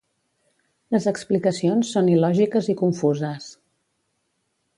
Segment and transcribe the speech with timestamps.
[0.95, 3.53] Les explicacions són il·lògiques i confuses.